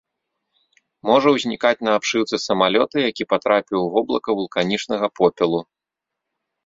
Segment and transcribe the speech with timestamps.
[1.09, 5.61] Можа ўзнікаць на абшыўцы самалёта, які патрапіў у воблака вулканічнага попелу.